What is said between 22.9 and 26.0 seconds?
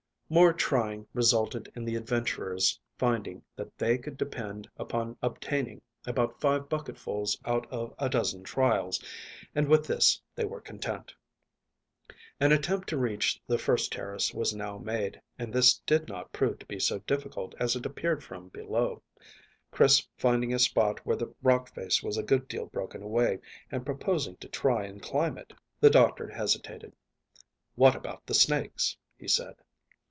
away and proposing to try and climb it. The